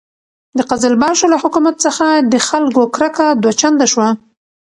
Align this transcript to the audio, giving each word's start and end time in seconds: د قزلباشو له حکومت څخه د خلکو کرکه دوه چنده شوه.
د 0.57 0.59
قزلباشو 0.69 1.31
له 1.33 1.37
حکومت 1.43 1.75
څخه 1.85 2.05
د 2.31 2.33
خلکو 2.47 2.81
کرکه 2.95 3.27
دوه 3.41 3.53
چنده 3.61 3.85
شوه. 3.93 4.07